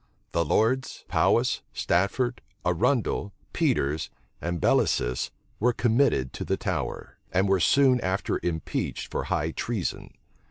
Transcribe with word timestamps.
The 0.31 0.43
lords 0.43 1.05
Powis, 1.07 1.61
Stafford, 1.73 2.41
Arundel, 2.65 3.33
Peters, 3.53 4.09
and 4.41 4.59
Bellasis 4.59 5.29
were 5.59 5.73
committed 5.73 6.33
to 6.33 6.43
the 6.43 6.57
Tower, 6.57 7.19
and 7.31 7.47
were 7.47 7.59
soon 7.59 8.01
after 8.01 8.39
impeached 8.41 9.11
for 9.11 9.25
high 9.25 9.51
treason. 9.51 10.15